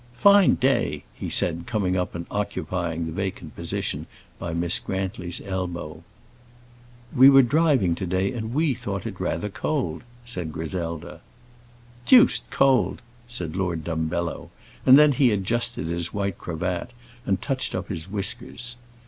[0.15, 4.07] "Fine day," he said, coming up and occupying the vacant position
[4.39, 6.01] by Miss Grantly's elbow.
[7.15, 11.21] "We were driving to day, and we thought it rather cold," said Griselda.
[12.07, 14.49] "Deuced cold," said Lord Dumbello,
[14.87, 16.89] and then he adjusted his white cravat
[17.27, 18.77] and touched up his whiskers.